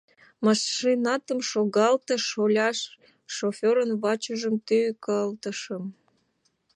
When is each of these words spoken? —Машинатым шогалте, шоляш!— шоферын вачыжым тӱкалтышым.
—Машинатым 0.45 1.39
шогалте, 1.51 2.15
шоляш!— 2.29 2.79
шоферын 3.35 3.91
вачыжым 4.03 4.55
тӱкалтышым. 4.67 5.83